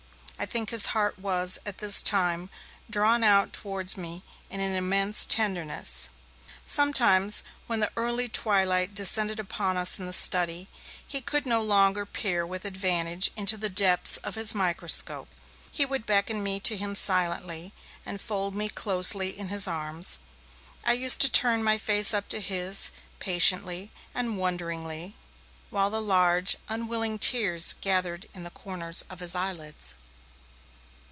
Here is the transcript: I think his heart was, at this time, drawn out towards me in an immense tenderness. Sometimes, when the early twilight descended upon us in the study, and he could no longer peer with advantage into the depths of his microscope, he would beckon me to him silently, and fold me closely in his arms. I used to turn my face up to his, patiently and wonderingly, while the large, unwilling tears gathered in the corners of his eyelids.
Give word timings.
I 0.39 0.47
think 0.47 0.71
his 0.71 0.87
heart 0.87 1.19
was, 1.19 1.59
at 1.67 1.77
this 1.77 2.01
time, 2.01 2.49
drawn 2.89 3.23
out 3.23 3.53
towards 3.53 3.95
me 3.95 4.23
in 4.49 4.59
an 4.59 4.73
immense 4.73 5.27
tenderness. 5.27 6.09
Sometimes, 6.65 7.43
when 7.67 7.79
the 7.79 7.91
early 7.95 8.27
twilight 8.27 8.95
descended 8.95 9.39
upon 9.39 9.77
us 9.77 9.99
in 9.99 10.07
the 10.07 10.13
study, 10.13 10.61
and 10.67 11.07
he 11.07 11.21
could 11.21 11.45
no 11.45 11.61
longer 11.61 12.07
peer 12.07 12.43
with 12.43 12.65
advantage 12.65 13.29
into 13.35 13.55
the 13.55 13.69
depths 13.69 14.17
of 14.17 14.33
his 14.33 14.55
microscope, 14.55 15.27
he 15.71 15.85
would 15.85 16.07
beckon 16.07 16.41
me 16.41 16.59
to 16.61 16.75
him 16.75 16.95
silently, 16.95 17.71
and 18.03 18.19
fold 18.19 18.55
me 18.55 18.67
closely 18.67 19.37
in 19.37 19.49
his 19.49 19.67
arms. 19.67 20.17
I 20.83 20.93
used 20.93 21.21
to 21.21 21.29
turn 21.29 21.63
my 21.63 21.77
face 21.77 22.15
up 22.15 22.27
to 22.29 22.41
his, 22.41 22.89
patiently 23.19 23.91
and 24.15 24.39
wonderingly, 24.39 25.15
while 25.69 25.91
the 25.91 26.01
large, 26.01 26.55
unwilling 26.67 27.19
tears 27.19 27.75
gathered 27.79 28.25
in 28.33 28.43
the 28.43 28.49
corners 28.49 29.03
of 29.07 29.19
his 29.19 29.35
eyelids. 29.35 29.93